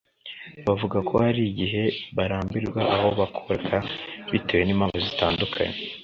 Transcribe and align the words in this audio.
bavuga 0.67 0.97
ko 1.07 1.13
hari 1.23 1.41
igihe 1.51 1.83
barambirwa 2.17 2.81
aho 2.95 3.07
bakoraga 3.19 3.77
bitewe 4.31 4.63
n’impamvu 4.65 4.99
zitandukanye 5.07 5.77